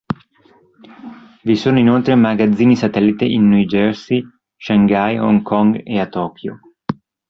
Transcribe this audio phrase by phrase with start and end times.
[1.43, 4.23] Vi sono inoltre magazzini satellite in New Jersey,
[4.57, 6.59] Shanghai, Hong Kong e a Tokyo.